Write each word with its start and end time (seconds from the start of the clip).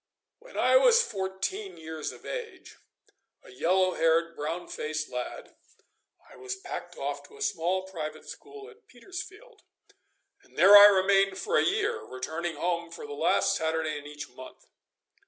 When 0.39 0.57
I 0.57 0.77
was 0.77 1.03
fourteen 1.03 1.77
years 1.77 2.11
of 2.11 2.25
age, 2.25 2.77
a 3.43 3.51
yellow 3.51 3.93
haired, 3.93 4.35
brown 4.35 4.67
faced 4.67 5.09
lad, 5.11 5.53
I 6.27 6.35
was 6.37 6.55
packed 6.55 6.97
off 6.97 7.21
to 7.27 7.37
a 7.37 7.41
small 7.43 7.85
private 7.85 8.27
school 8.27 8.67
at 8.67 8.87
Petersfield, 8.87 9.61
and 10.41 10.57
there 10.57 10.75
I 10.75 10.87
remained 10.87 11.37
for 11.37 11.55
a 11.55 11.63
year, 11.63 12.01
returning 12.03 12.55
home 12.55 12.89
for 12.89 13.05
the 13.05 13.13
last 13.13 13.55
Saturday 13.55 13.95
in 13.95 14.07
each 14.07 14.27
month. 14.27 14.65